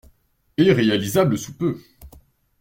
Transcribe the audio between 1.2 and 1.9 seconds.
sous peu.